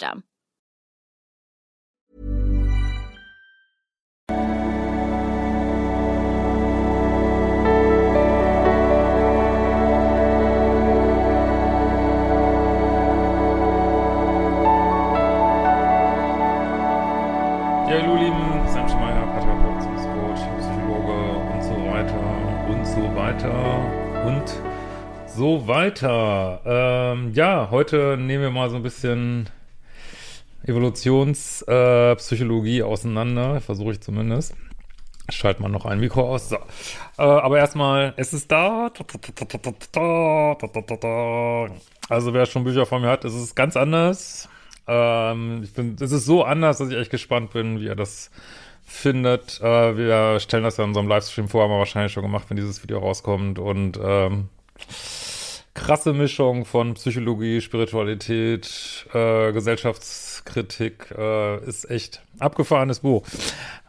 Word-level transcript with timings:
Ja, 0.00 0.14
hallo 18.00 18.14
Lieben, 18.16 18.68
Sam 18.68 18.88
Schmeier, 18.88 19.26
Paartherapeut, 19.26 19.82
Coach, 20.14 20.40
Psychologe 20.60 21.18
und 21.52 21.62
so 21.62 21.74
weiter 21.90 22.68
und 22.68 22.86
so 22.86 23.16
weiter 23.16 24.26
und 24.26 24.48
so 25.26 25.66
weiter. 25.66 26.60
Ähm, 26.64 27.32
ja, 27.32 27.68
heute 27.72 28.16
nehmen 28.16 28.42
wir 28.42 28.50
mal 28.50 28.70
so 28.70 28.76
ein 28.76 28.82
bisschen 28.82 29.48
Evolutionspsychologie 30.68 32.78
äh, 32.78 32.82
auseinander, 32.82 33.60
versuche 33.60 33.92
ich 33.92 34.00
zumindest. 34.00 34.54
Schalt 35.30 35.60
mal 35.60 35.68
noch 35.68 35.84
ein 35.84 36.00
Mikro 36.00 36.26
aus. 36.28 36.48
So. 36.48 36.56
Äh, 36.56 37.22
aber 37.22 37.58
erstmal, 37.58 38.14
es 38.16 38.32
ist 38.32 38.50
da. 38.50 38.90
Also 42.08 42.32
wer 42.32 42.46
schon 42.46 42.64
Bücher 42.64 42.86
von 42.86 43.02
mir 43.02 43.08
hat, 43.08 43.26
es 43.26 43.34
ist 43.34 43.54
ganz 43.54 43.76
anders. 43.76 44.48
Ähm, 44.86 45.60
ich 45.64 45.74
bin, 45.74 45.96
es 46.00 46.12
ist 46.12 46.24
so 46.24 46.44
anders, 46.44 46.78
dass 46.78 46.88
ich 46.88 46.96
echt 46.96 47.10
gespannt 47.10 47.52
bin, 47.52 47.80
wie 47.80 47.88
er 47.88 47.96
das 47.96 48.30
findet. 48.86 49.60
Äh, 49.60 49.98
wir 49.98 50.40
stellen 50.40 50.64
das 50.64 50.78
ja 50.78 50.84
in 50.84 50.90
unserem 50.90 51.08
Livestream 51.08 51.48
vor, 51.48 51.64
haben 51.64 51.70
wir 51.70 51.78
wahrscheinlich 51.78 52.12
schon 52.12 52.22
gemacht, 52.22 52.46
wenn 52.48 52.56
dieses 52.56 52.82
Video 52.82 52.98
rauskommt. 52.98 53.58
Und 53.58 54.00
ähm, 54.02 54.48
krasse 55.74 56.14
Mischung 56.14 56.64
von 56.64 56.94
Psychologie, 56.94 57.60
Spiritualität, 57.60 59.06
äh, 59.12 59.52
Gesellschaftskritik, 60.48 61.14
äh, 61.16 61.64
ist 61.66 61.90
echt 61.90 62.22
abgefahrenes 62.38 63.00
Buch. 63.00 63.26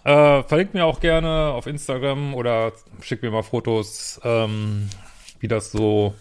Äh, 0.04 0.44
verlinkt 0.44 0.74
mir 0.74 0.86
auch 0.86 1.00
gerne 1.00 1.52
auf 1.54 1.68
Instagram 1.68 2.34
oder 2.34 2.74
schickt 3.02 3.24
mir 3.24 3.32
mal 3.32 3.44
Fotos, 3.44 4.20
ähm, 4.24 4.90
wie 5.40 5.48
das 5.48 5.72
so 5.72 6.14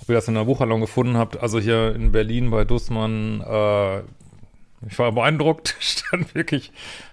ob 0.00 0.10
ihr 0.10 0.14
das 0.14 0.28
in 0.28 0.34
der 0.34 0.44
Buchhandlung 0.44 0.80
gefunden 0.80 1.16
habt. 1.16 1.42
Also 1.42 1.58
hier 1.58 1.94
in 1.94 2.12
Berlin 2.12 2.50
bei 2.50 2.64
Dussmann, 2.64 3.40
äh, 3.40 4.00
ich 4.86 4.98
war 4.98 5.10
beeindruckt, 5.10 5.74
stand 5.80 6.34
wirklich 6.34 6.70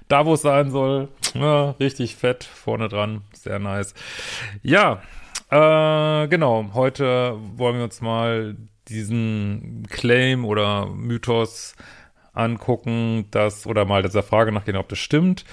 da, 0.10 0.26
wo 0.26 0.34
es 0.34 0.42
sein 0.42 0.70
soll. 0.70 1.08
Ja, 1.34 1.72
richtig 1.72 2.16
fett 2.16 2.44
vorne 2.44 2.90
dran, 2.90 3.22
sehr 3.34 3.58
nice. 3.58 3.96
Ja, 4.62 5.02
äh, 5.50 6.28
genau, 6.28 6.72
heute 6.74 7.38
wollen 7.56 7.78
wir 7.78 7.86
uns 7.86 8.02
mal 8.02 8.58
diesen 8.90 9.88
Claim 9.90 10.46
oder 10.46 10.88
Mythos 10.88 11.76
angucken, 12.34 13.26
dass, 13.32 13.66
oder 13.66 13.86
mal 13.86 14.04
dieser 14.04 14.24
Frage 14.24 14.52
nachgehen, 14.52 14.78
ob 14.78 14.90
das 14.90 15.00
stimmt, 15.00 15.46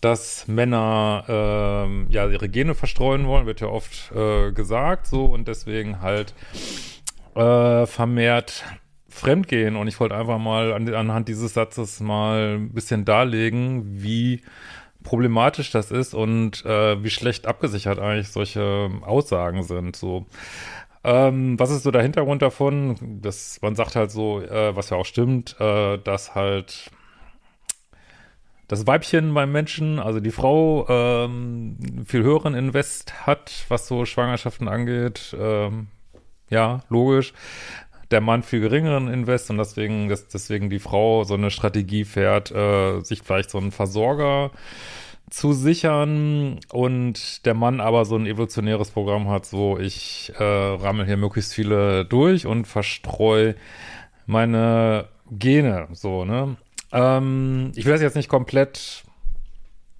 dass 0.00 0.46
Männer 0.46 1.24
ähm, 1.28 2.06
ja 2.10 2.28
ihre 2.28 2.48
Gene 2.48 2.74
verstreuen 2.74 3.26
wollen, 3.26 3.46
wird 3.46 3.60
ja 3.60 3.68
oft 3.68 4.12
äh, 4.14 4.52
gesagt 4.52 5.06
so 5.06 5.24
und 5.24 5.48
deswegen 5.48 6.00
halt 6.00 6.34
äh, 7.34 7.86
vermehrt 7.86 8.64
fremdgehen. 9.08 9.76
Und 9.76 9.88
ich 9.88 9.98
wollte 9.98 10.16
einfach 10.16 10.38
mal 10.38 10.72
an, 10.72 10.92
anhand 10.94 11.28
dieses 11.28 11.54
Satzes 11.54 12.00
mal 12.00 12.58
ein 12.58 12.72
bisschen 12.72 13.04
darlegen, 13.04 14.02
wie 14.02 14.42
problematisch 15.02 15.70
das 15.70 15.90
ist 15.90 16.14
und 16.14 16.64
äh, 16.64 17.02
wie 17.02 17.10
schlecht 17.10 17.46
abgesichert 17.46 17.98
eigentlich 17.98 18.28
solche 18.28 18.90
Aussagen 19.02 19.62
sind. 19.62 19.96
So. 19.96 20.26
Ähm, 21.04 21.58
was 21.58 21.70
ist 21.70 21.84
so 21.84 21.90
der 21.90 22.02
Hintergrund 22.02 22.42
davon? 22.42 23.20
Das, 23.22 23.60
man 23.62 23.74
sagt 23.74 23.96
halt 23.96 24.10
so, 24.10 24.40
äh, 24.40 24.74
was 24.74 24.90
ja 24.90 24.96
auch 24.96 25.06
stimmt, 25.06 25.56
äh, 25.60 25.98
dass 25.98 26.34
halt 26.34 26.90
das 28.68 28.86
Weibchen 28.86 29.32
beim 29.32 29.50
Menschen, 29.50 29.98
also 29.98 30.20
die 30.20 30.30
Frau, 30.30 30.86
ähm, 30.88 31.78
viel 32.06 32.22
höheren 32.22 32.54
Invest 32.54 33.26
hat, 33.26 33.64
was 33.68 33.88
so 33.88 34.04
Schwangerschaften 34.04 34.68
angeht. 34.68 35.34
Ähm, 35.38 35.88
ja, 36.50 36.80
logisch. 36.90 37.32
Der 38.10 38.20
Mann 38.20 38.42
viel 38.42 38.60
geringeren 38.60 39.08
Invest 39.08 39.50
und 39.50 39.58
deswegen, 39.58 40.08
dass 40.08 40.28
deswegen 40.28 40.70
die 40.70 40.78
Frau 40.78 41.24
so 41.24 41.34
eine 41.34 41.50
Strategie 41.50 42.04
fährt, 42.04 42.50
äh, 42.50 43.00
sich 43.00 43.22
vielleicht 43.22 43.50
so 43.50 43.58
einen 43.58 43.72
Versorger 43.72 44.50
zu 45.30 45.52
sichern 45.52 46.60
und 46.72 47.44
der 47.46 47.54
Mann 47.54 47.80
aber 47.80 48.04
so 48.04 48.16
ein 48.16 48.26
evolutionäres 48.26 48.90
Programm 48.90 49.28
hat, 49.28 49.46
so 49.46 49.78
ich 49.78 50.32
äh, 50.38 50.42
rammel 50.42 51.06
hier 51.06 51.16
möglichst 51.16 51.54
viele 51.54 52.04
durch 52.04 52.46
und 52.46 52.66
verstreu 52.66 53.54
meine 54.26 55.08
Gene, 55.30 55.88
so, 55.92 56.24
ne? 56.24 56.56
Ähm, 56.92 57.72
ich 57.74 57.84
will 57.84 57.92
das 57.92 58.00
jetzt 58.00 58.16
nicht 58.16 58.28
komplett 58.28 59.04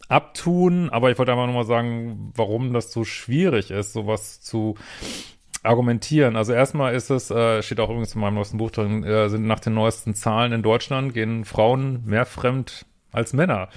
abtun, 0.08 0.88
aber 0.90 1.10
ich 1.10 1.18
wollte 1.18 1.32
einfach 1.32 1.46
nochmal 1.46 1.66
sagen, 1.66 2.32
warum 2.34 2.72
das 2.72 2.92
so 2.92 3.04
schwierig 3.04 3.70
ist, 3.70 3.92
sowas 3.92 4.40
zu 4.40 4.76
argumentieren. 5.62 6.36
Also 6.36 6.52
erstmal 6.52 6.94
ist 6.94 7.10
es, 7.10 7.30
äh, 7.30 7.62
steht 7.62 7.80
auch 7.80 7.90
übrigens 7.90 8.14
in 8.14 8.20
meinem 8.20 8.34
neuesten 8.34 8.58
Buch 8.58 8.70
drin, 8.70 9.04
äh, 9.04 9.28
sind 9.28 9.46
nach 9.46 9.60
den 9.60 9.74
neuesten 9.74 10.14
Zahlen 10.14 10.52
in 10.52 10.62
Deutschland 10.62 11.12
gehen 11.12 11.44
Frauen 11.44 12.04
mehr 12.06 12.24
fremd 12.24 12.86
als 13.12 13.32
Männer. 13.32 13.68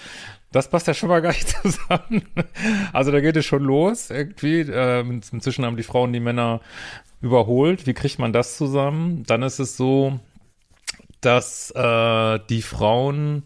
Das 0.52 0.70
passt 0.70 0.88
ja 0.88 0.94
schon 0.94 1.10
mal 1.10 1.22
gar 1.22 1.32
nicht 1.32 1.50
zusammen. 1.62 2.24
Also 2.94 3.12
da 3.12 3.22
geht 3.22 3.38
es 3.38 3.46
schon 3.46 3.64
los 3.64 4.10
irgendwie. 4.10 4.62
Äh, 4.62 5.02
inzwischen 5.02 5.66
haben 5.66 5.78
die 5.78 5.84
Frauen 5.84 6.14
die 6.14 6.20
Männer 6.20 6.62
überholt. 7.22 7.88
Wie 7.88 7.94
kriegt 7.94 8.20
man 8.20 8.34
das 8.34 8.58
zusammen? 8.58 9.24
Dann 9.26 9.44
ist 9.44 9.60
es 9.60 9.78
so, 9.78 10.20
dass 11.22 11.72
äh, 11.72 12.40
die 12.50 12.62
Frauen 12.62 13.44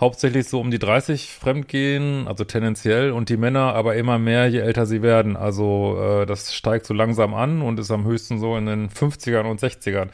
hauptsächlich 0.00 0.48
so 0.48 0.58
um 0.60 0.70
die 0.70 0.78
30 0.78 1.30
fremdgehen, 1.30 2.26
also 2.26 2.44
tendenziell, 2.44 3.12
und 3.12 3.28
die 3.28 3.36
Männer 3.36 3.74
aber 3.74 3.96
immer 3.96 4.18
mehr, 4.18 4.48
je 4.48 4.60
älter 4.60 4.86
sie 4.86 5.02
werden. 5.02 5.36
Also 5.36 5.98
äh, 6.00 6.26
das 6.26 6.54
steigt 6.54 6.86
so 6.86 6.94
langsam 6.94 7.34
an 7.34 7.60
und 7.60 7.78
ist 7.78 7.90
am 7.90 8.04
höchsten 8.04 8.38
so 8.38 8.56
in 8.56 8.64
den 8.66 8.88
50ern 8.88 9.44
und 9.44 9.60
60ern. 9.60 10.08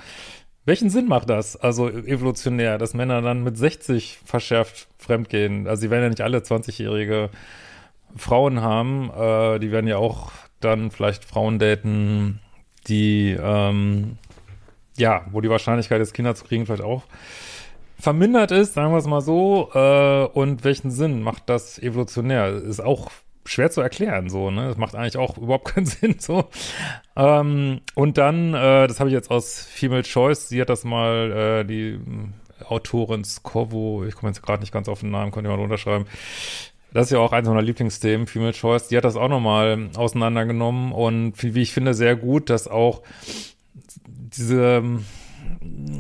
Welchen 0.67 0.91
Sinn 0.91 1.07
macht 1.07 1.31
das, 1.31 1.57
also 1.57 1.89
evolutionär, 1.89 2.77
dass 2.77 2.93
Männer 2.93 3.23
dann 3.23 3.43
mit 3.43 3.57
60 3.57 4.19
verschärft 4.25 4.89
fremdgehen? 4.99 5.67
Also 5.67 5.83
sie 5.83 5.91
werden 5.91 6.03
ja 6.03 6.09
nicht 6.11 6.21
alle 6.21 6.39
20-jährige 6.39 7.31
Frauen 8.17 8.61
haben, 8.61 9.11
äh, 9.17 9.59
die 9.61 9.71
werden 9.71 9.87
ja 9.87 9.97
auch 9.97 10.33
dann 10.61 10.91
vielleicht 10.91 11.25
Frauen 11.25 11.59
daten, 11.59 12.41
die 12.89 13.37
ähm, 13.41 14.19
ja, 14.99 15.25
wo 15.31 15.41
die 15.41 15.51
Wahrscheinlichkeit, 15.51 16.01
jetzt 16.01 16.15
Kinder 16.15 16.35
zu 16.35 16.45
kriegen, 16.45 16.67
vielleicht 16.67 16.83
auch 16.83 17.05
vermindert 17.99 18.51
ist, 18.51 18.75
sagen 18.75 18.93
wir 18.93 18.99
es 18.99 19.07
mal 19.07 19.21
so. 19.21 19.71
Äh, 19.75 20.25
und 20.27 20.65
welchen 20.65 20.91
Sinn 20.91 21.23
macht 21.23 21.49
das 21.49 21.79
evolutionär? 21.79 22.49
Ist 22.49 22.81
auch 22.81 23.11
schwer 23.47 23.71
zu 23.71 23.81
erklären, 23.81 24.29
so, 24.29 24.51
ne? 24.51 24.69
Das 24.69 24.77
macht 24.77 24.95
eigentlich 24.95 25.17
auch 25.17 25.39
überhaupt 25.39 25.75
keinen 25.75 25.87
Sinn, 25.87 26.17
so. 26.19 26.45
Ähm, 27.17 27.81
und 27.95 28.19
dann, 28.19 28.55
äh, 28.55 28.87
das 28.87 29.01
habe 29.01 29.11
ich 29.11 29.15
jetzt 29.15 29.31
aus 29.31 29.63
Female 29.63 30.03
Choice, 30.03 30.49
sie 30.49 30.61
hat 30.61 30.69
das 30.69 30.85
mal, 30.85 31.63
äh, 31.63 31.65
die 31.65 31.99
äh, 32.61 32.65
Autorin 32.65 33.25
Skovo, 33.25 34.05
ich 34.05 34.15
komme 34.15 34.31
jetzt 34.31 34.43
gerade 34.43 34.61
nicht 34.61 34.73
ganz 34.73 34.89
auf 34.89 35.01
den 35.01 35.11
Namen, 35.11 35.31
könnt 35.31 35.47
ihr 35.47 35.51
mal 35.51 35.61
runterschreiben. 35.61 36.07
Das 36.93 37.07
ist 37.07 37.13
ja 37.13 37.19
auch 37.19 37.33
eins 37.33 37.47
meiner 37.47 37.63
Lieblingsthemen, 37.63 38.27
Female 38.27 38.55
Choice. 38.55 38.89
Die 38.89 38.97
hat 38.97 39.05
das 39.05 39.17
auch 39.17 39.29
nochmal 39.29 39.91
auseinandergenommen 39.97 40.93
und 40.93 41.35
wie 41.43 41.61
ich 41.61 41.73
finde, 41.73 41.93
sehr 41.93 42.17
gut, 42.17 42.49
dass 42.49 42.69
auch 42.69 43.03
diese, 44.07 44.83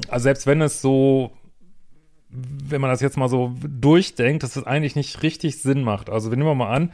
also 0.08 0.22
selbst 0.22 0.46
wenn 0.46 0.62
es 0.62 0.80
so, 0.80 1.32
wenn 2.30 2.80
man 2.80 2.90
das 2.90 3.00
jetzt 3.00 3.16
mal 3.16 3.28
so 3.28 3.54
durchdenkt, 3.62 4.42
dass 4.42 4.50
es 4.50 4.62
das 4.62 4.66
eigentlich 4.66 4.96
nicht 4.96 5.22
richtig 5.22 5.60
Sinn 5.60 5.82
macht. 5.82 6.10
Also 6.10 6.30
wir 6.30 6.36
nehmen 6.38 6.56
mal 6.56 6.74
an, 6.74 6.92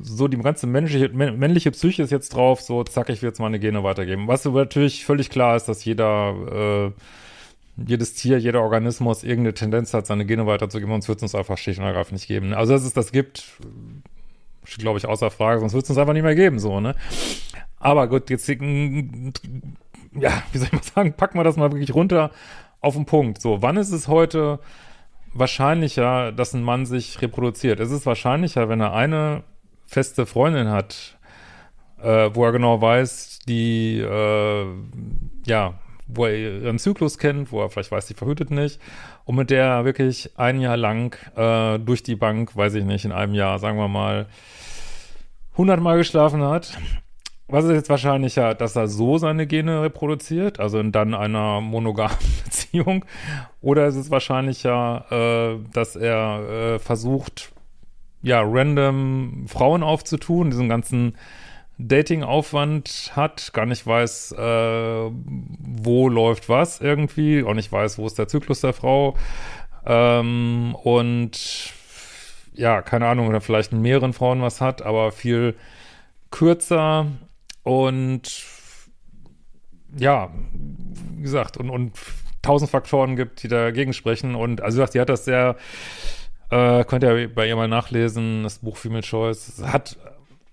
so 0.00 0.28
die 0.28 0.38
ganze 0.38 0.66
männliche, 0.66 1.08
männliche 1.10 1.70
Psyche 1.70 2.02
ist 2.02 2.10
jetzt 2.10 2.34
drauf, 2.34 2.60
so 2.60 2.82
zack, 2.84 3.08
ich 3.10 3.22
will 3.22 3.28
jetzt 3.28 3.40
meine 3.40 3.58
Gene 3.58 3.84
weitergeben. 3.84 4.28
Was 4.28 4.44
natürlich 4.44 5.04
völlig 5.04 5.30
klar 5.30 5.56
ist, 5.56 5.66
dass 5.66 5.84
jeder, 5.84 6.92
äh, 7.76 7.82
jedes 7.86 8.14
Tier, 8.14 8.38
jeder 8.38 8.62
Organismus 8.62 9.22
irgendeine 9.22 9.54
Tendenz 9.54 9.94
hat, 9.94 10.06
seine 10.06 10.26
Gene 10.26 10.46
weiterzugeben, 10.46 10.92
sonst 10.92 11.08
wird 11.08 11.18
es 11.18 11.22
uns 11.22 11.34
einfach 11.34 11.58
schlicht 11.58 11.78
und 11.78 11.86
ergreifend 11.86 12.14
nicht 12.14 12.26
geben. 12.26 12.54
Also, 12.54 12.72
dass 12.72 12.84
es 12.84 12.92
das 12.92 13.12
gibt, 13.12 13.44
steht, 14.64 14.80
glaube 14.80 14.98
ich, 14.98 15.06
außer 15.06 15.30
Frage, 15.30 15.60
sonst 15.60 15.74
wird 15.74 15.84
es 15.84 15.90
uns 15.90 15.98
einfach 15.98 16.14
nicht 16.14 16.24
mehr 16.24 16.34
geben, 16.34 16.58
so, 16.58 16.80
ne? 16.80 16.94
Aber 17.78 18.08
gut, 18.08 18.30
jetzt, 18.30 18.48
ja, 18.48 18.58
wie 18.58 20.58
soll 20.58 20.66
ich 20.66 20.72
mal 20.72 20.82
sagen, 20.82 21.12
packen 21.12 21.38
wir 21.38 21.44
das 21.44 21.56
mal 21.56 21.70
wirklich 21.70 21.94
runter 21.94 22.32
auf 22.80 22.94
den 22.94 23.06
Punkt. 23.06 23.40
So, 23.40 23.62
wann 23.62 23.76
ist 23.76 23.92
es 23.92 24.08
heute 24.08 24.58
wahrscheinlicher, 25.32 26.32
dass 26.32 26.54
ein 26.54 26.62
Mann 26.62 26.86
sich 26.86 27.22
reproduziert? 27.22 27.78
Es 27.78 27.92
ist 27.92 28.06
wahrscheinlicher, 28.06 28.68
wenn 28.68 28.80
er 28.80 28.92
eine 28.92 29.44
feste 29.88 30.26
Freundin 30.26 30.68
hat, 30.68 31.18
äh, 32.00 32.30
wo 32.32 32.44
er 32.44 32.52
genau 32.52 32.80
weiß, 32.80 33.40
die, 33.48 33.98
äh, 33.98 34.66
ja, 35.46 35.74
wo 36.06 36.26
er 36.26 36.62
ihren 36.62 36.78
Zyklus 36.78 37.18
kennt, 37.18 37.50
wo 37.50 37.60
er 37.62 37.70
vielleicht 37.70 37.90
weiß, 37.90 38.06
die 38.06 38.14
verhütet 38.14 38.50
nicht 38.50 38.78
und 39.24 39.36
mit 39.36 39.50
der 39.50 39.64
er 39.64 39.84
wirklich 39.84 40.30
ein 40.36 40.60
Jahr 40.60 40.76
lang 40.76 41.16
äh, 41.36 41.78
durch 41.78 42.02
die 42.02 42.16
Bank, 42.16 42.54
weiß 42.54 42.74
ich 42.74 42.84
nicht, 42.84 43.04
in 43.04 43.12
einem 43.12 43.34
Jahr, 43.34 43.58
sagen 43.58 43.78
wir 43.78 43.88
mal, 43.88 44.26
100 45.52 45.80
Mal 45.80 45.96
geschlafen 45.96 46.42
hat. 46.42 46.78
Was 47.48 47.64
ist 47.64 47.72
jetzt 47.72 47.88
wahrscheinlicher, 47.88 48.54
dass 48.54 48.76
er 48.76 48.88
so 48.88 49.16
seine 49.16 49.46
Gene 49.46 49.82
reproduziert, 49.82 50.60
also 50.60 50.78
in 50.78 50.92
dann 50.92 51.14
einer 51.14 51.62
monogamen 51.62 52.16
Beziehung, 52.44 53.06
oder 53.62 53.86
ist 53.86 53.96
es 53.96 54.10
wahrscheinlicher, 54.10 55.06
äh, 55.10 55.58
dass 55.72 55.96
er 55.96 56.74
äh, 56.74 56.78
versucht, 56.78 57.52
ja, 58.28 58.42
random 58.44 59.46
Frauen 59.48 59.82
aufzutun, 59.82 60.50
diesen 60.50 60.68
ganzen 60.68 61.16
Dating-Aufwand 61.78 63.12
hat, 63.16 63.52
gar 63.54 63.64
nicht 63.64 63.86
weiß, 63.86 64.32
äh, 64.32 65.10
wo 65.10 66.08
läuft 66.08 66.48
was 66.48 66.80
irgendwie, 66.80 67.42
auch 67.42 67.54
nicht 67.54 67.72
weiß, 67.72 67.96
wo 67.96 68.06
ist 68.06 68.18
der 68.18 68.28
Zyklus 68.28 68.60
der 68.60 68.74
Frau. 68.74 69.16
Ähm, 69.86 70.76
und 70.82 71.72
ja, 72.52 72.82
keine 72.82 73.06
Ahnung, 73.06 73.28
oder 73.28 73.40
vielleicht 73.40 73.72
mit 73.72 73.80
mehreren 73.80 74.12
Frauen 74.12 74.42
was 74.42 74.60
hat, 74.60 74.82
aber 74.82 75.10
viel 75.10 75.54
kürzer 76.30 77.06
und 77.62 78.44
ja, 79.96 80.30
wie 81.16 81.22
gesagt, 81.22 81.56
und, 81.56 81.70
und 81.70 81.92
tausend 82.42 82.70
Faktoren 82.70 83.16
gibt, 83.16 83.42
die 83.42 83.48
dagegen 83.48 83.94
sprechen. 83.94 84.34
Und 84.34 84.60
also 84.60 84.76
wie 84.76 84.80
gesagt, 84.80 84.94
die 84.94 85.00
hat 85.00 85.08
das 85.08 85.24
sehr 85.24 85.56
äh, 86.50 86.84
könnt 86.84 87.04
ihr 87.04 87.34
bei 87.34 87.46
ihr 87.46 87.56
mal 87.56 87.68
nachlesen, 87.68 88.42
das 88.42 88.58
Buch 88.58 88.76
Female 88.76 89.02
Choice. 89.02 89.62
Hat 89.64 89.96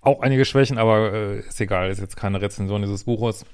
auch 0.00 0.20
einige 0.20 0.44
Schwächen, 0.44 0.78
aber 0.78 1.12
äh, 1.12 1.38
ist 1.40 1.60
egal, 1.60 1.90
ist 1.90 2.00
jetzt 2.00 2.16
keine 2.16 2.40
Rezension 2.40 2.82
dieses 2.82 3.04
Buches. 3.04 3.44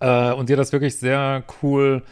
Äh, 0.00 0.32
und 0.32 0.46
sie 0.46 0.54
hat 0.54 0.60
das 0.60 0.72
wirklich 0.72 0.98
sehr 0.98 1.42
cool 1.62 2.02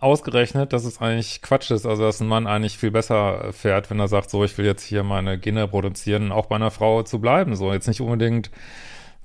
ausgerechnet, 0.00 0.72
dass 0.72 0.84
es 0.84 1.00
eigentlich 1.00 1.42
Quatsch 1.42 1.70
ist, 1.70 1.86
also 1.86 2.02
dass 2.02 2.20
ein 2.20 2.28
Mann 2.28 2.46
eigentlich 2.46 2.78
viel 2.78 2.90
besser 2.90 3.52
fährt, 3.52 3.90
wenn 3.90 4.00
er 4.00 4.08
sagt, 4.08 4.30
so, 4.30 4.44
ich 4.44 4.56
will 4.56 4.64
jetzt 4.64 4.82
hier 4.82 5.02
meine 5.02 5.38
Gene 5.38 5.68
produzieren, 5.68 6.32
auch 6.32 6.46
bei 6.46 6.56
einer 6.56 6.70
Frau 6.70 7.02
zu 7.02 7.20
bleiben, 7.20 7.54
so, 7.54 7.72
jetzt 7.72 7.86
nicht 7.86 8.00
unbedingt, 8.00 8.50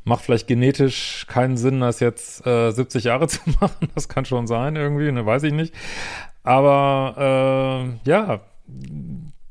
macht 0.04 0.26
vielleicht 0.26 0.48
genetisch 0.48 1.26
keinen 1.28 1.56
Sinn, 1.56 1.80
das 1.80 2.02
jetzt 2.02 2.46
äh, 2.46 2.72
70 2.72 3.06
Jahre 3.06 3.28
zu 3.30 3.40
machen, 3.62 3.90
das 3.96 4.10
kann 4.10 4.26
schon 4.26 4.48
sein 4.48 4.76
irgendwie, 4.76 5.12
ne, 5.12 5.26
weiß 5.26 5.44
ich 5.44 5.54
nicht, 5.54 5.74
aber 6.44 7.96
äh, 8.06 8.10
ja, 8.10 8.42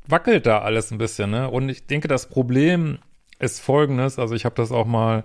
wackelt 0.07 0.45
da 0.45 0.59
alles 0.59 0.91
ein 0.91 0.97
bisschen, 0.97 1.31
ne, 1.31 1.49
und 1.49 1.69
ich 1.69 1.87
denke, 1.87 2.07
das 2.07 2.27
Problem 2.27 2.99
ist 3.39 3.59
folgendes, 3.59 4.19
also 4.19 4.35
ich 4.35 4.45
habe 4.45 4.55
das 4.55 4.71
auch 4.71 4.85
mal 4.85 5.23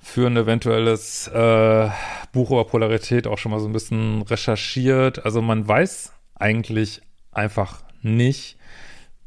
für 0.00 0.26
ein 0.26 0.36
eventuelles 0.36 1.28
äh, 1.28 1.90
Buch 2.32 2.50
über 2.50 2.64
Polarität 2.64 3.26
auch 3.26 3.36
schon 3.36 3.52
mal 3.52 3.60
so 3.60 3.66
ein 3.66 3.72
bisschen 3.72 4.22
recherchiert. 4.22 5.24
Also 5.24 5.42
man 5.42 5.68
weiß 5.68 6.12
eigentlich 6.34 7.02
einfach 7.30 7.82
nicht, 8.00 8.56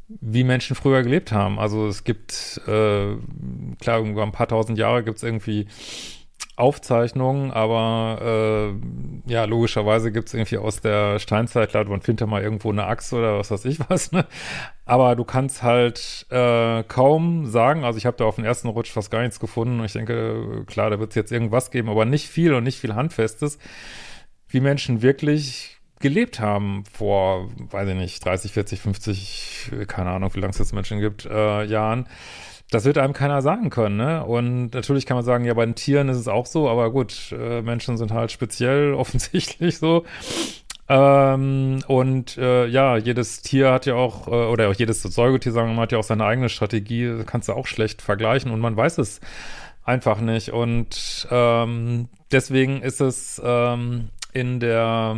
wie 0.08 0.42
Menschen 0.42 0.74
früher 0.74 1.02
gelebt 1.02 1.30
haben. 1.30 1.60
Also 1.60 1.86
es 1.86 2.02
gibt, 2.02 2.60
äh, 2.66 3.14
klar, 3.80 4.00
über 4.00 4.24
ein 4.24 4.32
paar 4.32 4.48
tausend 4.48 4.76
Jahre 4.76 5.04
gibt 5.04 5.18
es 5.18 5.22
irgendwie 5.22 5.68
Aufzeichnungen, 6.56 7.50
aber 7.50 8.74
äh, 9.26 9.30
ja, 9.30 9.44
logischerweise 9.44 10.12
gibt 10.12 10.28
es 10.28 10.34
irgendwie 10.34 10.58
aus 10.58 10.80
der 10.80 11.18
Steinzeit, 11.18 11.70
klar, 11.70 11.84
man 11.84 12.02
findet 12.02 12.20
ja 12.20 12.26
mal 12.26 12.42
irgendwo 12.42 12.70
eine 12.70 12.84
Axt 12.84 13.12
oder 13.14 13.38
was 13.38 13.50
weiß 13.50 13.64
ich 13.64 13.80
was, 13.88 14.12
ne? 14.12 14.26
Aber 14.84 15.16
du 15.16 15.24
kannst 15.24 15.62
halt 15.62 16.26
äh, 16.30 16.82
kaum 16.84 17.46
sagen, 17.46 17.84
also 17.84 17.96
ich 17.96 18.04
habe 18.04 18.16
da 18.18 18.24
auf 18.24 18.36
den 18.36 18.44
ersten 18.44 18.68
Rutsch 18.68 18.90
fast 18.90 19.10
gar 19.10 19.22
nichts 19.22 19.40
gefunden 19.40 19.78
und 19.80 19.86
ich 19.86 19.92
denke, 19.94 20.64
klar, 20.66 20.90
da 20.90 20.98
wird 21.00 21.10
es 21.10 21.16
jetzt 21.16 21.32
irgendwas 21.32 21.70
geben, 21.70 21.88
aber 21.88 22.04
nicht 22.04 22.28
viel 22.28 22.52
und 22.52 22.64
nicht 22.64 22.78
viel 22.78 22.94
Handfestes, 22.94 23.58
wie 24.48 24.60
Menschen 24.60 25.00
wirklich 25.00 25.78
gelebt 26.00 26.38
haben 26.40 26.84
vor, 26.92 27.48
weiß 27.70 27.88
ich 27.88 27.94
nicht, 27.94 28.24
30, 28.24 28.52
40, 28.52 28.80
50, 28.80 29.70
keine 29.88 30.10
Ahnung, 30.10 30.34
wie 30.34 30.40
lange 30.40 30.50
es 30.50 30.58
jetzt 30.58 30.74
Menschen 30.74 31.00
gibt, 31.00 31.24
äh, 31.24 31.64
Jahren. 31.64 32.06
Das 32.72 32.86
wird 32.86 32.96
einem 32.96 33.12
keiner 33.12 33.42
sagen 33.42 33.68
können, 33.68 33.98
ne? 33.98 34.24
Und 34.24 34.72
natürlich 34.72 35.04
kann 35.04 35.16
man 35.16 35.24
sagen, 35.24 35.44
ja, 35.44 35.52
bei 35.52 35.66
den 35.66 35.74
Tieren 35.74 36.08
ist 36.08 36.16
es 36.16 36.26
auch 36.26 36.46
so, 36.46 36.70
aber 36.70 36.90
gut, 36.90 37.30
äh, 37.38 37.60
Menschen 37.60 37.98
sind 37.98 38.12
halt 38.12 38.32
speziell 38.32 38.94
offensichtlich 38.98 39.78
so. 39.78 40.04
Ähm, 40.88 41.80
und 41.86 42.38
äh, 42.38 42.66
ja, 42.66 42.96
jedes 42.96 43.42
Tier 43.42 43.72
hat 43.72 43.84
ja 43.84 43.94
auch, 43.94 44.26
äh, 44.26 44.30
oder 44.30 44.70
auch 44.70 44.74
jedes 44.74 45.02
Säugetier, 45.02 45.52
sagen 45.52 45.68
wir 45.68 45.74
mal, 45.74 45.82
hat 45.82 45.92
ja 45.92 45.98
auch 45.98 46.02
seine 46.04 46.24
eigene 46.24 46.48
Strategie, 46.48 47.24
kannst 47.26 47.48
du 47.48 47.52
auch 47.52 47.66
schlecht 47.66 48.00
vergleichen 48.00 48.50
und 48.50 48.60
man 48.60 48.74
weiß 48.74 48.96
es 48.98 49.20
einfach 49.84 50.20
nicht. 50.20 50.50
Und 50.50 51.28
ähm, 51.30 52.08
deswegen 52.30 52.80
ist 52.80 53.02
es 53.02 53.40
ähm, 53.44 54.08
in 54.32 54.60
der 54.60 55.16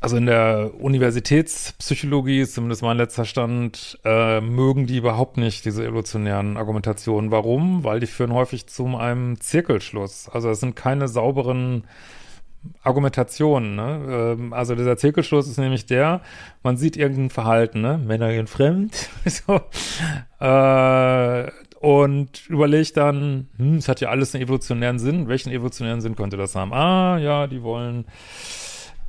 also 0.00 0.16
in 0.16 0.26
der 0.26 0.72
Universitätspsychologie, 0.80 2.46
zumindest 2.46 2.82
mein 2.82 2.96
letzter 2.96 3.26
Stand, 3.26 3.98
äh, 4.04 4.40
mögen 4.40 4.86
die 4.86 4.96
überhaupt 4.96 5.36
nicht 5.36 5.66
diese 5.66 5.84
evolutionären 5.84 6.56
Argumentationen. 6.56 7.30
Warum? 7.30 7.84
Weil 7.84 8.00
die 8.00 8.06
führen 8.06 8.32
häufig 8.32 8.66
zu 8.66 8.86
einem 8.96 9.38
Zirkelschluss. 9.40 10.30
Also 10.30 10.48
es 10.48 10.60
sind 10.60 10.74
keine 10.74 11.06
sauberen 11.06 11.84
Argumentationen. 12.82 13.76
Ne? 13.76 14.36
Ähm, 14.38 14.52
also 14.54 14.74
dieser 14.74 14.96
Zirkelschluss 14.96 15.46
ist 15.46 15.58
nämlich 15.58 15.84
der, 15.84 16.22
man 16.62 16.78
sieht 16.78 16.96
irgendein 16.96 17.30
Verhalten, 17.30 17.82
ne? 17.82 17.98
Männer 17.98 18.30
gehen 18.30 18.46
fremd, 18.46 19.10
so. 19.26 19.60
äh, 20.44 21.50
und 21.80 22.46
überlegt 22.48 22.96
dann, 22.96 23.48
hm, 23.56 23.76
es 23.76 23.88
hat 23.88 24.00
ja 24.00 24.10
alles 24.10 24.34
einen 24.34 24.44
evolutionären 24.44 24.98
Sinn. 24.98 25.28
Welchen 25.28 25.50
evolutionären 25.50 26.02
Sinn 26.02 26.16
könnte 26.16 26.36
das 26.36 26.54
haben? 26.54 26.72
Ah, 26.74 27.18
ja, 27.18 27.46
die 27.46 27.62
wollen 27.62 28.04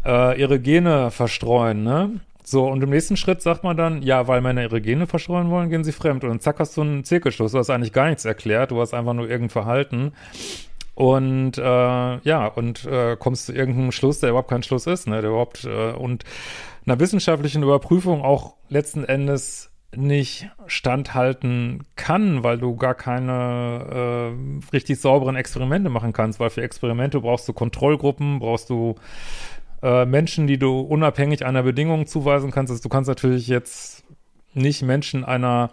äh, 0.05 0.39
ihre 0.39 0.60
Gene 0.60 1.12
verstreuen, 1.12 1.84
ne? 1.84 2.20
So, 2.43 2.67
und 2.67 2.84
im 2.84 2.89
nächsten 2.89 3.17
Schritt 3.17 3.41
sagt 3.41 3.63
man 3.63 3.77
dann, 3.77 4.01
ja, 4.01 4.27
weil 4.27 4.41
Männer 4.41 4.63
ihre 4.63 4.81
Gene 4.81 5.08
verstreuen 5.08 5.50
wollen, 5.50 5.70
gehen 5.70 5.84
sie 5.84 5.91
fremd. 5.91 6.24
Und 6.24 6.41
zack, 6.41 6.60
hast 6.60 6.75
du 6.75 6.81
einen 6.81 7.03
Zirkelschluss. 7.03 7.51
Du 7.51 7.60
hast 7.60 7.70
eigentlich 7.70 7.93
gar 7.93 8.10
nichts 8.10 8.25
erklärt, 8.25 8.72
du 8.72 8.81
hast 8.81 8.93
einfach 8.93 9.13
nur 9.13 9.29
irgendein 9.29 9.50
Verhalten. 9.51 10.13
Und 10.96 11.58
äh, 11.58 11.62
ja, 11.62 12.48
und 12.48 12.86
äh, 12.86 13.15
kommst 13.17 13.46
zu 13.46 13.53
irgendeinem 13.53 13.91
Schluss, 13.91 14.20
der 14.20 14.29
überhaupt 14.29 14.50
kein 14.50 14.63
Schluss 14.63 14.88
ist, 14.88 15.08
ne? 15.08 15.22
Der 15.22 15.29
überhaupt 15.29 15.63
äh, 15.65 15.91
und 15.91 16.25
einer 16.86 17.00
wissenschaftlichen 17.00 17.63
Überprüfung 17.63 18.24
auch 18.24 18.55
letzten 18.70 19.03
Endes 19.03 19.72
nicht 19.96 20.50
standhalten 20.67 21.84
kann, 21.96 22.43
weil 22.43 22.58
du 22.58 22.75
gar 22.75 22.96
keine 22.96 24.34
äh, 24.34 24.72
richtig 24.74 25.00
sauberen 25.00 25.36
Experimente 25.36 25.89
machen 25.89 26.13
kannst, 26.13 26.39
weil 26.39 26.50
für 26.50 26.62
Experimente 26.62 27.20
brauchst 27.20 27.48
du 27.48 27.53
Kontrollgruppen, 27.53 28.39
brauchst 28.39 28.70
du 28.70 28.96
äh, 29.81 30.05
Menschen, 30.05 30.47
die 30.47 30.57
du 30.57 30.79
unabhängig 30.79 31.45
einer 31.45 31.63
Bedingung 31.63 32.07
zuweisen 32.07 32.51
kannst. 32.51 32.71
Also 32.71 32.83
du 32.83 32.89
kannst 32.89 33.07
natürlich 33.07 33.47
jetzt 33.47 34.03
nicht 34.53 34.81
Menschen 34.81 35.23
einer 35.23 35.71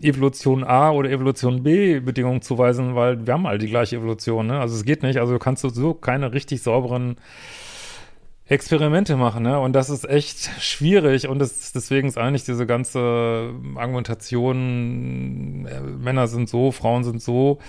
Evolution 0.00 0.64
A 0.64 0.90
oder 0.90 1.10
Evolution 1.10 1.62
B 1.62 2.00
Bedingung 2.00 2.42
zuweisen, 2.42 2.94
weil 2.94 3.26
wir 3.26 3.34
haben 3.34 3.46
all 3.46 3.58
die 3.58 3.68
gleiche 3.68 3.96
Evolution. 3.96 4.46
Ne? 4.46 4.58
Also 4.58 4.74
es 4.76 4.84
geht 4.84 5.02
nicht. 5.02 5.18
Also 5.18 5.34
du 5.34 5.38
kannst 5.38 5.62
so 5.62 5.94
keine 5.94 6.32
richtig 6.32 6.62
sauberen 6.62 7.16
Experimente 8.50 9.14
machen, 9.14 9.44
ne? 9.44 9.60
Und 9.60 9.74
das 9.74 9.90
ist 9.90 10.04
echt 10.10 10.50
schwierig 10.60 11.28
und 11.28 11.38
das, 11.38 11.70
deswegen 11.70 12.08
ist 12.08 12.18
eigentlich 12.18 12.42
diese 12.42 12.66
ganze 12.66 13.54
Argumentation, 13.76 15.66
äh, 15.70 15.80
Männer 15.80 16.26
sind 16.26 16.48
so, 16.48 16.72
Frauen 16.72 17.04
sind 17.04 17.22
so, 17.22 17.60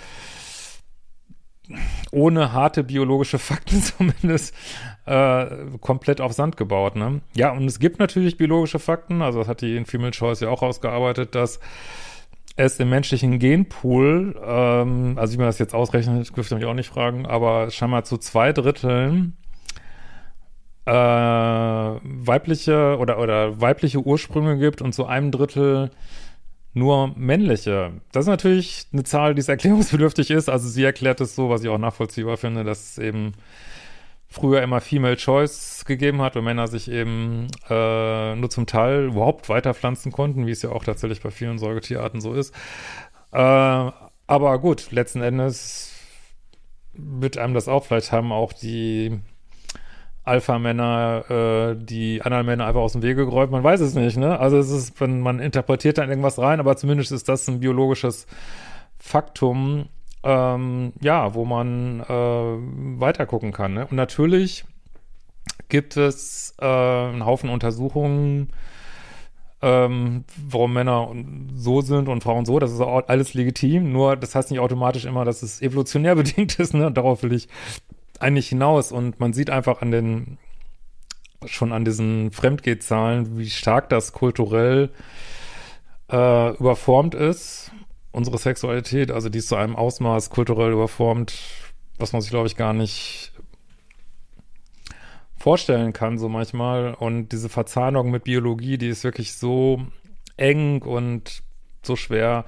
ohne 2.12 2.54
harte 2.54 2.84
biologische 2.84 3.40
Fakten 3.40 3.82
zumindest 3.82 4.56
äh, 5.06 5.46
komplett 5.80 6.22
auf 6.22 6.34
Sand 6.34 6.58
gebaut. 6.58 6.96
Ne? 6.96 7.22
Ja, 7.36 7.52
und 7.52 7.66
es 7.66 7.80
gibt 7.80 8.00
natürlich 8.00 8.38
biologische 8.38 8.80
Fakten, 8.80 9.22
also 9.22 9.40
das 9.40 9.48
hat 9.48 9.62
die 9.62 9.76
in 9.76 9.86
Female 9.86 10.12
Choice 10.12 10.42
ja 10.42 10.50
auch 10.50 10.62
ausgearbeitet, 10.62 11.36
dass 11.36 11.60
es 12.56 12.80
im 12.80 12.90
menschlichen 12.90 13.40
Genpool, 13.40 14.36
ähm, 14.46 15.18
also 15.18 15.34
wie 15.34 15.38
man 15.38 15.48
das 15.48 15.60
jetzt 15.60 15.74
ausrechnet, 15.74 16.36
dürfte 16.36 16.56
mich 16.56 16.66
auch 16.66 16.74
nicht 16.74 16.90
fragen, 16.90 17.26
aber 17.26 17.72
scheinbar 17.72 18.04
zu 18.04 18.18
zwei 18.18 18.54
Dritteln 18.54 19.38
äh, 20.86 20.92
weibliche 20.92 22.98
oder, 22.98 23.20
oder 23.20 23.62
weibliche 23.62 24.00
Ursprünge 24.00 24.58
gibt 24.58 24.82
und 24.82 24.94
zu 24.94 25.06
einem 25.06 25.32
Drittel 25.32 25.92
nur 26.74 27.14
männliche. 27.18 27.92
Das 28.12 28.26
ist 28.26 28.30
natürlich 28.30 28.88
eine 28.94 29.04
Zahl, 29.04 29.36
die 29.36 29.42
erklärungsbedürftig 29.48 30.32
ist. 30.32 30.50
Also 30.50 30.68
sie 30.68 30.84
erklärt 30.84 31.22
es 31.22 31.36
so, 31.36 31.50
was 31.50 31.64
ich 31.64 31.70
auch 31.70 31.78
nachvollziehbar 31.78 32.38
finde, 32.38 32.64
dass 32.64 32.92
es 32.92 32.98
eben 32.98 33.34
früher 34.28 34.62
immer 34.62 34.80
Female 34.80 35.18
Choice 35.18 35.84
gegeben 35.86 36.22
hat 36.22 36.38
und 36.38 36.46
Männer 36.46 36.68
sich 36.68 36.90
eben 36.90 37.48
äh, 37.70 38.36
nur 38.36 38.50
zum 38.50 38.66
Teil 38.66 39.08
überhaupt 39.08 39.50
weiterpflanzen 39.50 40.12
konnten, 40.14 40.48
wie 40.48 40.52
es 40.52 40.62
ja 40.62 40.72
auch 40.72 40.86
tatsächlich 40.86 41.22
bei 41.22 41.32
vielen 41.32 41.60
Säugetierarten 41.60 42.22
so 42.22 42.34
ist. 42.34 42.56
Äh, 43.34 43.38
aber 43.38 44.60
gut, 44.60 44.92
letzten 44.92 45.22
Endes 45.22 45.94
wird 46.94 47.38
einem 47.38 47.54
das 47.54 47.68
auch, 47.68 47.86
vielleicht 47.86 48.14
haben 48.14 48.32
auch 48.32 48.54
die 48.54 49.20
Alpha-Männer 50.32 51.26
äh, 51.30 51.76
die 51.76 52.22
anderen 52.22 52.46
Männer 52.46 52.66
einfach 52.66 52.82
aus 52.82 52.94
dem 52.94 53.02
Wege 53.02 53.26
geräumt. 53.26 53.52
Man 53.52 53.64
weiß 53.64 53.82
es 53.82 53.96
nicht, 53.96 54.18
ne? 54.18 54.40
Also 54.40 54.58
es 54.58 54.70
ist, 54.70 55.00
wenn 55.02 55.20
man 55.20 55.40
interpretiert 55.40 55.98
dann 55.98 56.10
irgendwas 56.10 56.40
rein, 56.40 56.60
aber 56.60 56.78
zumindest 56.78 57.12
ist 57.12 57.28
das 57.28 57.48
ein 57.50 57.60
biologisches 57.60 58.28
Faktum, 58.98 59.90
ähm, 60.24 60.94
ja, 61.02 61.34
wo 61.34 61.44
man 61.44 62.00
äh, 62.02 63.00
weiter 63.00 63.26
gucken 63.26 63.52
kann. 63.52 63.74
Ne? 63.74 63.88
Und 63.88 63.98
natürlich 63.98 64.64
gibt 65.68 65.98
es 65.98 66.56
äh, 66.60 66.66
einen 66.66 67.26
Haufen 67.26 67.50
Untersuchungen, 67.50 68.52
ähm, 69.62 70.24
warum 70.48 70.74
Männer 70.74 71.10
so 71.56 71.82
sind 71.82 72.08
und 72.08 72.24
Frauen 72.24 72.46
so. 72.46 72.58
Das 72.60 72.72
ist 72.72 72.80
alles 72.80 73.34
legitim. 73.34 73.92
Nur 73.92 74.16
das 74.16 74.34
heißt 74.34 74.52
nicht 74.52 74.60
automatisch 74.60 75.06
immer, 75.06 75.26
dass 75.26 75.44
es 75.44 75.62
evolutionär 75.62 76.16
bedingt 76.22 76.58
ist. 76.60 76.74
Ne? 76.74 76.90
darauf 76.92 77.24
will 77.24 77.34
ich 77.34 77.50
eigentlich 78.22 78.50
hinaus. 78.50 78.92
Und 78.92 79.20
man 79.20 79.34
sieht 79.34 79.50
einfach 79.50 79.82
an 79.82 79.92
den, 79.92 80.38
schon 81.46 81.72
an 81.72 81.86
diesen 81.86 82.32
Fremdgehzahlen, 82.32 83.38
wie 83.38 83.50
stark 83.50 83.90
das 83.90 84.14
kulturell 84.14 84.90
äh, 86.12 86.56
überformt 86.56 87.16
ist. 87.16 87.72
Unsere 88.12 88.38
Sexualität, 88.38 89.12
also 89.12 89.30
die 89.30 89.40
ist 89.40 89.48
zu 89.48 89.56
einem 89.56 89.76
Ausmaß 89.76 90.30
kulturell 90.30 90.72
überformt, 90.72 91.34
was 91.98 92.12
man 92.12 92.22
sich, 92.22 92.32
glaube 92.32 92.48
ich, 92.48 92.58
gar 92.58 92.74
nicht 92.74 93.32
vorstellen 95.38 95.94
kann, 95.94 96.18
so 96.18 96.30
manchmal. 96.30 96.94
Und 96.94 97.30
diese 97.30 97.50
Verzahnung 97.50 98.12
mit 98.12 98.26
Biologie, 98.26 98.78
die 98.78 98.90
ist 98.90 99.04
wirklich 99.04 99.34
so 99.34 99.82
eng 100.38 100.82
und 100.82 101.42
so 101.84 101.96
schwer 101.96 102.46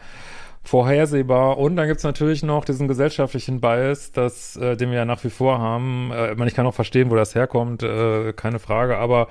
vorhersehbar. 0.64 1.58
Und 1.58 1.76
dann 1.76 1.88
gibt's 1.88 2.04
natürlich 2.04 2.42
noch 2.44 2.66
diesen 2.66 2.88
gesellschaftlichen 2.88 3.60
Bias, 3.60 4.12
das, 4.12 4.56
äh, 4.56 4.78
den 4.78 4.90
wir 4.90 4.98
ja 4.98 5.06
nach 5.06 5.24
wie 5.24 5.30
vor 5.30 5.60
haben. 5.60 6.12
Äh, 6.12 6.36
ich 6.48 6.54
kann 6.54 6.66
auch 6.66 6.74
verstehen, 6.74 7.12
wo 7.12 7.16
das 7.16 7.36
herkommt, 7.36 7.84
äh, 7.84 8.34
keine 8.34 8.60
Frage, 8.60 8.98
aber 8.98 9.28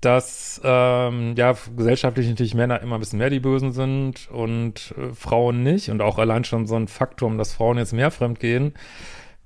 dass 0.00 0.60
ähm, 0.64 1.34
ja 1.36 1.54
gesellschaftlich 1.76 2.28
natürlich 2.28 2.54
Männer 2.54 2.80
immer 2.80 2.96
ein 2.96 3.00
bisschen 3.00 3.20
mehr 3.20 3.30
die 3.30 3.38
Bösen 3.38 3.72
sind 3.72 4.28
und 4.30 4.94
äh, 4.98 5.14
Frauen 5.14 5.62
nicht 5.62 5.90
und 5.90 6.02
auch 6.02 6.18
allein 6.18 6.42
schon 6.42 6.66
so 6.66 6.74
ein 6.74 6.88
Faktum, 6.88 7.38
dass 7.38 7.52
Frauen 7.52 7.78
jetzt 7.78 7.92
mehr 7.92 8.10
fremd 8.10 8.40
gehen, 8.40 8.74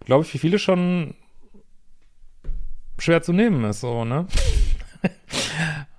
glaube 0.06 0.24
ich, 0.24 0.30
für 0.30 0.38
viele 0.38 0.58
schon 0.58 1.14
schwer 2.98 3.22
zu 3.22 3.34
nehmen 3.34 3.64
ist, 3.64 3.80
so, 3.80 4.06
ne? 4.06 4.26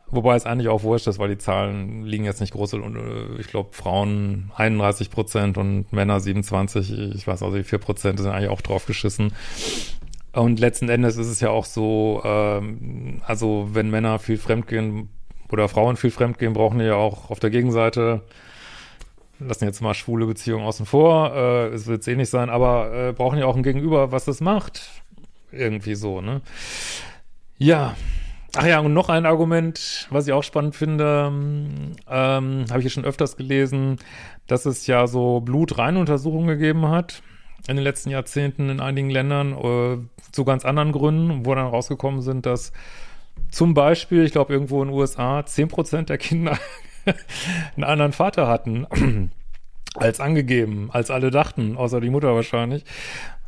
Wobei 0.09 0.35
es 0.35 0.45
eigentlich 0.45 0.69
auch 0.69 0.83
wurscht 0.83 1.07
ist, 1.07 1.19
weil 1.19 1.29
die 1.29 1.37
Zahlen 1.37 2.03
liegen 2.05 2.23
jetzt 2.23 2.39
nicht 2.39 2.53
groß. 2.53 2.75
Und 2.75 2.95
äh, 2.95 3.39
ich 3.41 3.47
glaube, 3.47 3.69
Frauen 3.73 4.51
31 4.55 5.11
Prozent 5.11 5.57
und 5.57 5.91
Männer 5.91 6.19
27, 6.19 7.15
ich 7.15 7.27
weiß 7.27 7.43
also, 7.43 7.57
die 7.57 7.63
4 7.63 7.79
Prozent 7.79 8.19
sind 8.19 8.29
eigentlich 8.29 8.49
auch 8.49 8.61
drauf 8.61 8.85
geschissen. 8.85 9.33
Und 10.31 10.59
letzten 10.59 10.87
Endes 10.87 11.17
ist 11.17 11.27
es 11.27 11.41
ja 11.41 11.49
auch 11.49 11.65
so, 11.65 12.21
ähm, 12.23 13.21
also 13.25 13.69
wenn 13.73 13.89
Männer 13.89 14.19
viel 14.19 14.37
fremdgehen 14.37 15.09
oder 15.51 15.67
Frauen 15.67 15.97
viel 15.97 16.11
fremdgehen, 16.11 16.53
brauchen 16.53 16.79
die 16.79 16.85
ja 16.85 16.95
auch 16.95 17.29
auf 17.29 17.39
der 17.39 17.49
Gegenseite, 17.49 18.21
lassen 19.39 19.65
jetzt 19.65 19.81
mal 19.81 19.93
schwule 19.93 20.25
Beziehungen 20.25 20.65
außen 20.65 20.85
vor, 20.85 21.33
äh, 21.33 21.67
es 21.69 21.87
wird 21.87 22.01
es 22.01 22.07
eh 22.07 22.15
nicht 22.15 22.29
sein, 22.29 22.49
aber 22.49 23.09
äh, 23.09 23.13
brauchen 23.13 23.39
ja 23.39 23.45
auch 23.45 23.55
ein 23.55 23.63
Gegenüber, 23.63 24.11
was 24.11 24.25
das 24.25 24.39
macht. 24.39 24.89
Irgendwie 25.51 25.95
so, 25.95 26.21
ne? 26.21 26.41
Ja, 27.57 27.95
Ach 28.55 28.65
ja, 28.65 28.79
und 28.79 28.93
noch 28.93 29.09
ein 29.09 29.25
Argument, 29.25 30.07
was 30.09 30.25
ich 30.25 30.33
auch 30.33 30.43
spannend 30.43 30.75
finde, 30.75 31.31
ähm, 32.09 32.65
habe 32.69 32.79
ich 32.79 32.83
hier 32.83 32.89
schon 32.89 33.05
öfters 33.05 33.35
gelesen, 33.35 33.97
dass 34.47 34.65
es 34.65 34.87
ja 34.87 35.05
so 35.07 35.41
Blutreinuntersuchungen 35.41 36.47
gegeben 36.47 36.87
hat 36.87 37.21
in 37.67 37.75
den 37.75 37.83
letzten 37.83 38.09
Jahrzehnten 38.09 38.69
in 38.69 38.79
einigen 38.79 39.09
Ländern 39.09 39.51
äh, 39.53 39.97
zu 40.31 40.45
ganz 40.45 40.63
anderen 40.63 40.91
Gründen, 40.91 41.45
wo 41.45 41.53
dann 41.53 41.67
rausgekommen 41.67 42.21
sind, 42.21 42.45
dass 42.45 42.71
zum 43.51 43.73
Beispiel, 43.73 44.23
ich 44.23 44.31
glaube 44.31 44.53
irgendwo 44.53 44.81
in 44.81 44.89
den 44.89 44.97
USA, 44.97 45.39
10% 45.39 46.03
der 46.03 46.17
Kinder 46.17 46.57
einen 47.75 47.83
anderen 47.83 48.13
Vater 48.13 48.47
hatten 48.47 48.87
als 49.95 50.19
angegeben, 50.19 50.89
als 50.91 51.11
alle 51.11 51.31
dachten, 51.31 51.77
außer 51.77 51.99
die 51.99 52.09
Mutter 52.09 52.33
wahrscheinlich. 52.33 52.85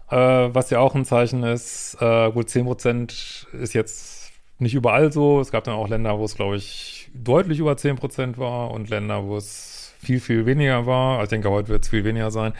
Äh, 0.09 0.15
was 0.15 0.69
ja 0.71 0.79
auch 0.79 0.95
ein 0.95 1.05
Zeichen 1.05 1.43
ist, 1.43 1.97
äh, 2.01 2.31
gut, 2.31 2.49
10% 2.49 3.47
ist 3.53 3.73
jetzt 3.73 4.18
nicht 4.59 4.75
überall 4.75 5.11
so. 5.11 5.39
Es 5.39 5.51
gab 5.51 5.63
dann 5.63 5.75
auch 5.75 5.87
Länder, 5.87 6.19
wo 6.19 6.25
es, 6.25 6.35
glaube 6.35 6.57
ich, 6.57 7.09
deutlich 7.13 7.59
über 7.59 7.77
10 7.77 7.95
Prozent 7.95 8.37
war 8.37 8.71
und 8.71 8.89
Länder, 8.89 9.25
wo 9.25 9.37
es 9.37 9.93
viel, 9.99 10.19
viel 10.19 10.45
weniger 10.45 10.85
war. 10.85 11.19
Also 11.19 11.23
ich 11.23 11.29
denke, 11.29 11.49
heute 11.49 11.69
wird 11.69 11.83
es 11.83 11.89
viel 11.89 12.03
weniger 12.03 12.31
sein, 12.31 12.53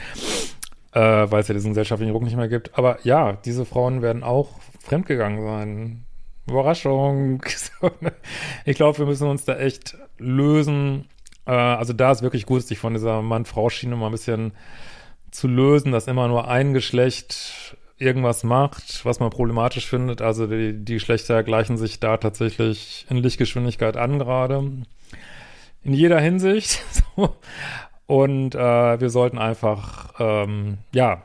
äh, 0.94 1.00
weil 1.00 1.41
es 1.41 1.48
ja 1.48 1.53
diesen 1.53 1.72
gesellschaftlichen 1.72 2.12
Druck 2.12 2.24
nicht 2.24 2.36
mehr 2.36 2.48
gibt. 2.48 2.77
Aber 2.77 3.00
ja, 3.03 3.34
diese 3.46 3.65
Frauen 3.65 4.01
werden 4.01 4.24
auch 4.24 4.60
fremdgegangen 4.79 5.44
sein. 5.44 6.06
Überraschung. 6.48 7.44
Ich 8.65 8.75
glaube, 8.75 8.98
wir 8.98 9.06
müssen 9.06 9.27
uns 9.27 9.46
da 9.46 9.58
echt 9.58 9.98
lösen. 10.18 11.06
Äh, 11.46 11.51
also 11.51 11.94
da 11.94 12.12
ist 12.12 12.22
wirklich 12.22 12.46
gut, 12.46 12.63
sich 12.63 12.79
von 12.79 12.94
dieser 12.94 13.22
Mann-Frau-Schiene 13.22 13.96
mal 13.96 14.08
ein 14.08 14.12
bisschen 14.12 14.53
zu 15.32 15.48
lösen, 15.48 15.91
dass 15.91 16.08
immer 16.08 16.27
nur 16.27 16.48
ein 16.48 16.74
Geschlecht 16.74 17.77
irgendwas 18.00 18.44
macht, 18.44 19.06
was 19.06 19.20
man 19.20 19.29
problematisch 19.29 19.86
findet. 19.88 20.22
Also 20.22 20.48
die, 20.48 20.74
die 20.74 20.96
Geschlechter 20.96 21.44
gleichen 21.44 21.77
sich 21.77 22.00
da 22.00 22.18
tatsächlich 22.18 23.06
in 23.10 23.18
Lichtgeschwindigkeit 23.18 23.98
an 23.98 24.18
gerade. 24.18 24.72
In 25.84 25.94
jeder 25.94 26.20
Hinsicht. 26.20 26.84
Und 28.08 28.56
äh, 28.56 29.00
wir 29.00 29.10
sollten 29.10 29.38
einfach, 29.38 30.13
ähm, 30.20 30.79
ja, 30.94 31.22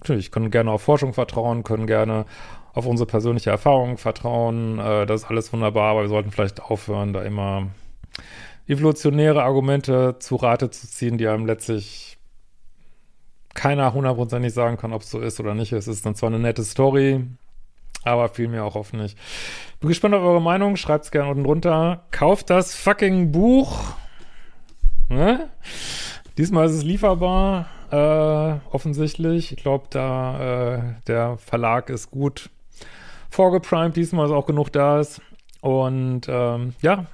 natürlich 0.00 0.30
können 0.30 0.50
gerne 0.50 0.70
auf 0.70 0.82
Forschung 0.82 1.12
vertrauen, 1.12 1.62
können 1.62 1.86
gerne 1.86 2.24
auf 2.72 2.86
unsere 2.86 3.06
persönliche 3.06 3.50
Erfahrung 3.50 3.98
vertrauen. 3.98 4.78
Äh, 4.78 5.04
das 5.04 5.24
ist 5.24 5.28
alles 5.28 5.52
wunderbar, 5.52 5.90
aber 5.90 6.02
wir 6.02 6.08
sollten 6.08 6.30
vielleicht 6.30 6.62
aufhören, 6.62 7.12
da 7.12 7.22
immer 7.22 7.68
evolutionäre 8.66 9.42
Argumente 9.42 10.16
zu 10.20 10.36
Rate 10.36 10.70
zu 10.70 10.88
ziehen, 10.88 11.18
die 11.18 11.28
einem 11.28 11.46
letztlich 11.46 12.18
keiner 13.54 13.92
hundertprozentig 13.92 14.52
sagen 14.52 14.76
kann, 14.76 14.92
ob 14.92 15.02
es 15.02 15.10
so 15.10 15.20
ist 15.20 15.40
oder 15.40 15.54
nicht. 15.54 15.72
Es 15.72 15.88
ist 15.88 16.06
dann 16.06 16.14
zwar 16.14 16.28
eine 16.28 16.38
nette 16.38 16.64
Story, 16.64 17.24
aber 18.04 18.28
viel 18.28 18.48
mehr 18.48 18.64
auch 18.64 18.74
oft 18.74 18.94
nicht. 18.94 19.18
Bin 19.80 19.88
gespannt 19.88 20.14
auf 20.14 20.22
eure 20.22 20.42
Meinung. 20.42 20.76
Schreibt 20.76 21.04
es 21.04 21.10
gerne 21.10 21.30
unten 21.30 21.44
drunter. 21.44 22.04
Kauft 22.10 22.50
das 22.50 22.74
fucking 22.74 23.32
Buch. 23.32 23.94
Ne? 25.08 25.48
Diesmal 26.38 26.66
ist 26.66 26.72
es 26.72 26.82
lieferbar, 26.82 27.66
äh, 27.90 28.74
offensichtlich. 28.74 29.52
Ich 29.52 29.58
glaube, 29.62 29.86
da 29.90 30.76
äh, 30.76 30.82
der 31.06 31.36
Verlag 31.36 31.90
ist 31.90 32.10
gut 32.10 32.48
vorgeprimed. 33.30 33.96
Diesmal 33.96 34.26
ist 34.26 34.32
auch 34.32 34.46
genug 34.46 34.70
da 34.72 35.00
ist. 35.00 35.20
Und 35.60 36.22
ähm, 36.28 36.74
ja, 36.80 37.06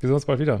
wir 0.00 0.08
sehen 0.08 0.14
uns 0.14 0.26
bald 0.26 0.40
wieder. 0.40 0.60